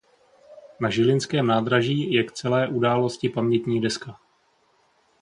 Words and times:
Na 0.79 0.89
žilinském 0.89 1.47
nádraží 1.47 2.13
je 2.13 2.23
k 2.23 2.31
celé 2.31 2.67
události 2.67 3.29
pamětní 3.29 3.81
deska. 3.81 4.19